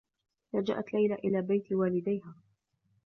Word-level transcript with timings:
لجأت 0.53 0.93
ليلى 0.93 1.13
إلى 1.15 1.41
بيت 1.41 1.71
والديها. 1.73 2.35